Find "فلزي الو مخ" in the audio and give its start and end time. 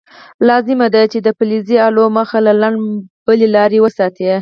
1.37-2.29